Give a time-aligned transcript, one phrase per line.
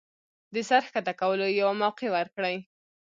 [0.53, 2.57] د سر ښکته کولو يوه موقع ورکړي